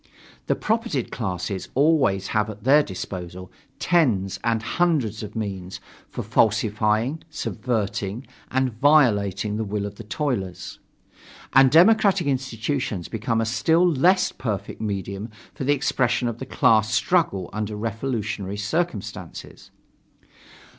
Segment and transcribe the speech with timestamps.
[0.47, 7.23] The propertied classes always have at their disposal tens and hundreds of means for falsifying,
[7.29, 10.79] subverting and violating the will of the toilers.
[11.53, 16.91] And democratic institutions become a still less perfect medium for the expression of the class
[16.91, 19.69] struggle under revolutionary circumstances.